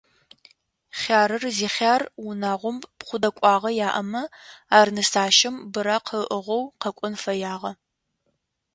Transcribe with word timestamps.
Хъярыр 0.99 1.43
зихъяр 1.57 2.01
унагъом 2.27 2.77
пхъу 2.99 3.17
дэкӏуагъэ 3.21 3.71
яӏэмэ, 3.87 4.21
ар 4.77 4.87
нысащэм 4.95 5.55
быракъ 5.71 6.09
ыӏыгъэу 6.35 6.63
къэкӏон 6.81 7.13
фэягъэ. 7.23 7.71